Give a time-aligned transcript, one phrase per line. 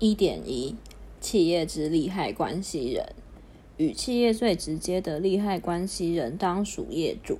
[0.00, 0.74] 一点一，
[1.20, 3.12] 企业之利害关系人，
[3.76, 7.38] 与企业最直接的利害关系人当属业主。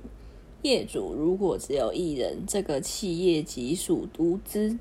[0.61, 4.77] 业主如果只有一人，这个企业即属独资。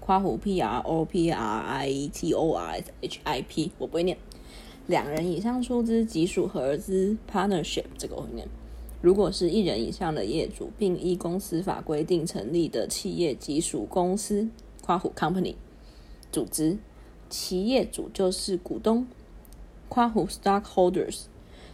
[0.00, 4.16] 括弧 P R O P R I T O R S H I P，我不会念。
[4.86, 8.48] 两人以上出资即属合资 partnership，这个我会念。
[9.02, 14.48] 如果是一人以上的业主，并依公司法规定成立的企业，即属公司
[14.82, 15.54] （括弧 company）
[16.32, 16.78] 组织，
[17.30, 19.06] 其业主就是股东
[19.88, 21.22] （括弧 stockholders）。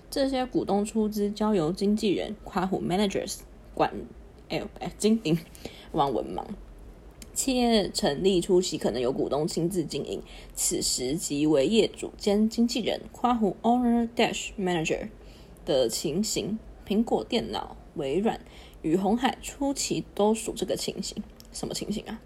[0.09, 3.39] 这些股东出资交由经纪人（括弧 managers）
[3.75, 3.93] 管。
[4.49, 5.37] 哎呦，哎，经营，
[5.91, 6.45] 望文盲。
[7.35, 10.23] 企业成立初期可能有股东亲自经营，
[10.55, 15.09] 此时即为业主兼经纪人（括弧 owner dash manager）
[15.65, 16.59] 的情形。
[16.87, 18.41] 苹果电脑、微软
[18.83, 21.21] 与鸿海初期都属这个情形。
[21.53, 22.21] 什么情形啊？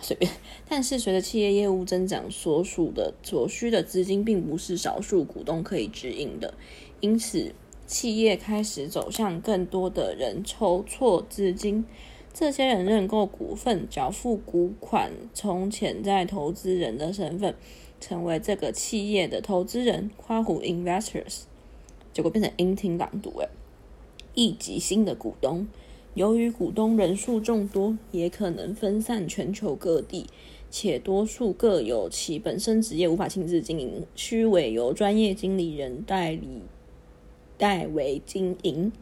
[0.00, 0.30] 随便。
[0.68, 6.54] 但是随着企业业务增长，所属的所需的资金并不是少数股东可以指引的，
[7.00, 7.52] 因此
[7.86, 11.84] 企业开始走向更多的人筹措资金。
[12.32, 17.54] 这些人认购股份，缴付股款，从潜在投资人的身份，
[18.00, 21.42] 成为这个企业的投资人（括弧 investors）。
[22.12, 23.48] 结果变成音听朗读，诶，
[24.34, 25.68] 一级新的股东。
[26.14, 30.26] 由于股东人数众多，也可能分散全球各地，
[30.70, 36.62] 且多数各有其本身职业无法亲自经营，需委由专业经理人代理
[37.58, 38.92] 代为经营。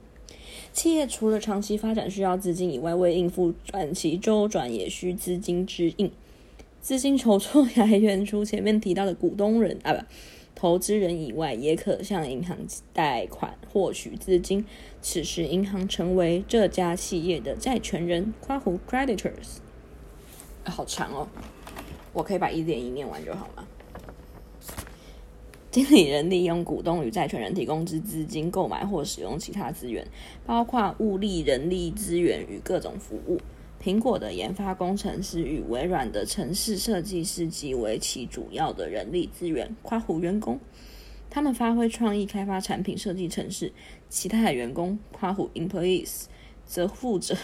[0.72, 6.10] 企业除了长期发展需要资金以外，为应付短期周转也需资金支应。
[6.80, 10.00] 资金筹措 来源除前面提到的股东人啊不
[10.54, 12.56] 投资人以外，也可向银行
[12.92, 14.64] 贷款获取资金。
[15.00, 19.58] 此时银行成为这家企业的债权人（括弧 creditors）。
[20.64, 21.26] 好长哦，
[22.12, 23.66] 我可以把一点一念完就好了。
[25.72, 30.06] 经理人利用股东与债权人提供之资金购买或使用其他资源，
[30.44, 33.40] 包括物力、人力资源与各种服务。
[33.82, 40.60] 苹果的研发工程师与微软的城市设计师即为其主要的人力资源（夸弧员工）。
[41.28, 43.72] 他们发挥创意开发产品、设计程式。
[44.08, 46.26] 其他的员工（夸弧 employees）
[46.64, 47.34] 则负责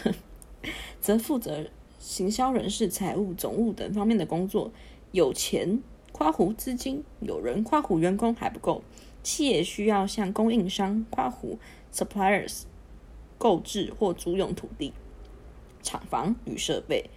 [1.01, 1.65] 则负责
[1.99, 4.71] 行销、人事、财务、总务等方面的工作。
[5.11, 5.81] 有钱。
[6.11, 8.81] 夸弧资金有人，夸弧员工还不够，
[9.21, 11.57] 企业需要向供应商夸弧
[11.93, 12.63] suppliers
[13.37, 14.91] 购置或租用土地、
[15.81, 17.09] 厂房与设备，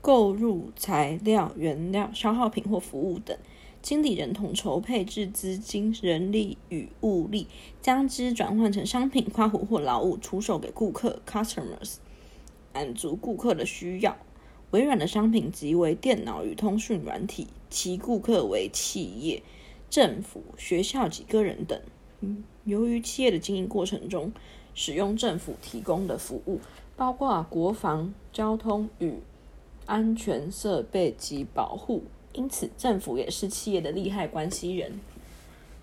[0.00, 3.36] 购入材料、原料、消耗品或服务等。
[3.82, 7.46] 经理人统筹配置资金、人力与物力，
[7.80, 11.94] 将之转换成商品括弧或劳务，出售给顾客 customers，
[12.74, 14.18] 满足顾客的需要。
[14.72, 19.42] 微软的商品即为电脑与通讯软体，其顾客为企业、
[19.88, 21.80] 政府、学校及个人等。
[22.64, 24.30] 由于企业的经营过程中
[24.74, 26.60] 使用政府提供的服务，
[27.00, 29.14] 包括国防、交通与
[29.86, 32.02] 安全设备及保护，
[32.34, 35.00] 因此政府也是企业的利害关系人。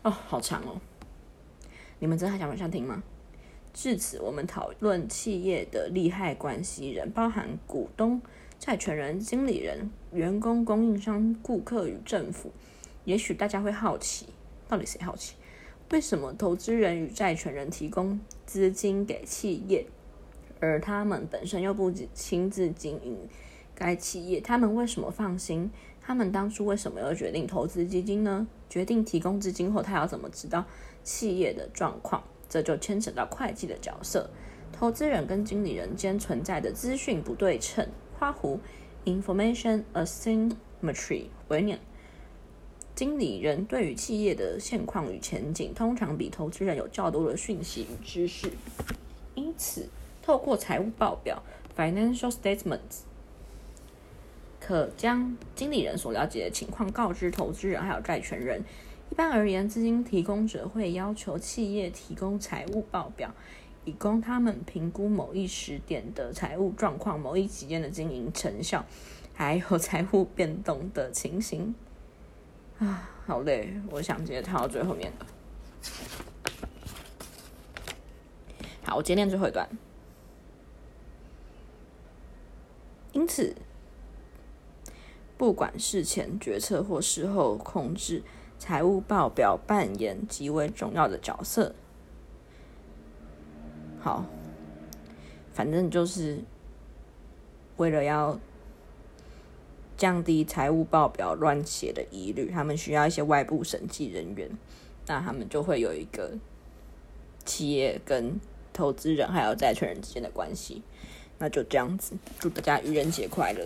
[0.03, 0.79] 哦，好长哦！
[1.97, 3.01] 你们真的还想往下听吗？
[3.73, 8.21] 至此，我们讨论企业的利害关系人，包含股东。
[8.59, 12.51] 债权人、经理人、员工、供应商、顾客与政府。
[13.05, 14.27] 也许大家会好奇，
[14.67, 15.33] 到底谁好奇？
[15.89, 19.87] 为什么投资人与债权人提供资金给企业，
[20.59, 23.17] 而他们本身又不亲自经营
[23.75, 24.41] 该企业？
[24.41, 25.69] 他们为什么放心？
[26.01, 28.47] 他们当初为什么要决定投资基金呢？
[28.69, 30.65] 决定提供资金后，他要怎么知道
[31.03, 32.23] 企业的状况？
[32.49, 34.29] 这就牵扯到会计的角色。
[34.71, 37.87] 投资人跟经理人间存在的资讯不对称。
[38.19, 38.57] 花弧
[39.05, 41.79] information asymmetry 为念，
[42.95, 48.49] 经理人对于企业的现况与前景，通常比投资人有较多的讯息与知识，
[49.35, 49.87] 因此
[50.27, 51.41] 透过财务报表
[51.73, 53.05] financial statements，
[54.59, 58.61] 可将经理人所了解的情况告知投资人还有债权人。
[59.09, 63.33] 一般而言，资金提供者会要求企业提供财务报表。
[63.85, 68.83] 以供他们评估某一时点的财务状况、某一期间的经营成效，
[69.33, 71.73] 还有财务变动的情形。
[72.79, 75.25] 啊，好累，我想直接跳到最后面了。
[78.83, 79.65] 好，我今天念最后一段。
[83.37, 83.53] 四
[85.37, 88.23] 不管事前决策或事后控制
[88.57, 91.75] 财务报表扮演极为重要的角色。
[93.99, 94.25] 好
[95.53, 96.39] 反正就是
[97.75, 98.39] 为了要
[99.95, 104.49] 降低财务报表乱写的疑虑他们需要一些外部审计人员
[105.05, 106.31] 那他们就会有一个
[107.45, 108.39] 企业跟
[108.73, 110.81] 投资人还有债权人之间的关系。
[111.39, 113.63] 那就这样子祝大家愚人节快乐。